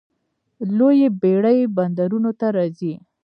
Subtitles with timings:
[0.77, 2.93] لویې بیړۍ بندرونو ته راځي.